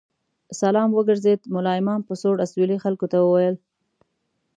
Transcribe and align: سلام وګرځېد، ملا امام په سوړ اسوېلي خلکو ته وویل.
سلام 0.61 0.89
وګرځېد، 0.93 1.39
ملا 1.53 1.73
امام 1.81 2.01
په 2.07 2.13
سوړ 2.21 2.35
اسوېلي 2.45 2.77
خلکو 2.83 3.05
ته 3.11 3.17
وویل. 3.21 3.55